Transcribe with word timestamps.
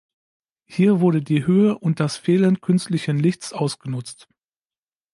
Hier 0.65 0.99
wurde 0.99 1.21
die 1.21 1.45
Höhe 1.45 1.77
und 1.77 1.99
das 1.99 2.17
Fehlen 2.17 2.59
künstlichen 2.59 3.19
Lichts 3.19 3.53
ausgenutzt. 3.53 4.27